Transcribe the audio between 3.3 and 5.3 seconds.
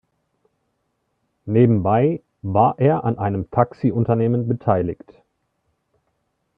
Taxi-Unternehmen beteiligt.